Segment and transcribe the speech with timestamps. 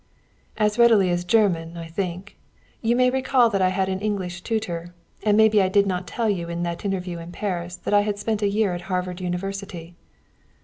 [0.57, 2.35] "As readily as German, I think.
[2.81, 6.27] You may recall that I had an English tutor, and maybe I did not tell
[6.27, 9.95] you in that interview at Paris that I had spent a year at Harvard University."